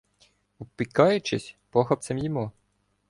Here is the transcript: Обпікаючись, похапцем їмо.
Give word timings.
Обпікаючись, 0.59 1.55
похапцем 1.69 2.17
їмо. 2.19 2.51